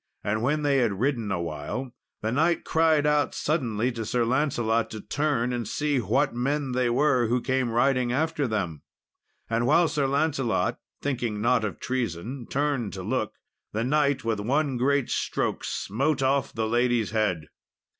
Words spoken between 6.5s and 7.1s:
they